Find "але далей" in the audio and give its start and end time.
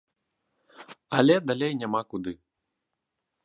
1.17-1.73